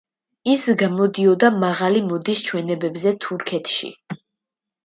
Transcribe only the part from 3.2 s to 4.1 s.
თურქეთში.